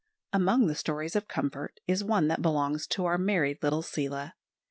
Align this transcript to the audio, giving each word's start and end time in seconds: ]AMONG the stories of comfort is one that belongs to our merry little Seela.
]AMONG 0.33 0.65
the 0.65 0.73
stories 0.73 1.15
of 1.15 1.27
comfort 1.27 1.79
is 1.87 2.03
one 2.03 2.27
that 2.27 2.41
belongs 2.41 2.87
to 2.87 3.05
our 3.05 3.19
merry 3.19 3.59
little 3.61 3.83
Seela. 3.83 4.33